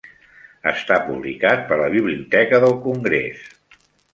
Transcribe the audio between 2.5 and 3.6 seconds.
del Congrés.